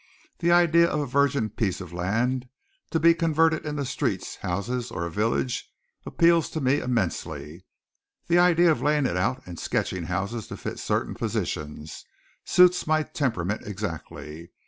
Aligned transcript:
"The 0.39 0.51
idea 0.51 0.89
of 0.89 0.99
a 0.99 1.05
virgin 1.05 1.51
piece 1.51 1.79
of 1.79 1.93
land 1.93 2.49
to 2.89 2.99
be 2.99 3.13
converted 3.13 3.67
into 3.67 3.85
streets 3.85 4.39
and 4.41 4.49
houses 4.51 4.89
or 4.89 5.05
a 5.05 5.11
village 5.11 5.71
appeals 6.07 6.49
to 6.49 6.59
me 6.59 6.79
immensely. 6.79 7.65
The 8.25 8.39
idea 8.39 8.71
of 8.71 8.81
laying 8.81 9.05
it 9.05 9.15
out 9.15 9.43
and 9.45 9.59
sketching 9.59 10.05
houses 10.05 10.47
to 10.47 10.57
fit 10.57 10.79
certain 10.79 11.13
positions, 11.13 12.03
suits 12.43 12.87
my 12.87 13.03
temperament 13.03 13.61
exactly. 13.67 14.49